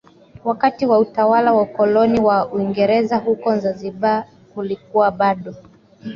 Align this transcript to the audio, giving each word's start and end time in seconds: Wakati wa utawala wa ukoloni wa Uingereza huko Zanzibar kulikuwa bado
Wakati 0.43 0.85
wa 0.85 0.99
utawala 0.99 1.53
wa 1.53 1.61
ukoloni 1.61 2.19
wa 2.19 2.47
Uingereza 2.51 3.17
huko 3.17 3.57
Zanzibar 3.57 4.27
kulikuwa 4.53 5.11
bado 5.11 5.55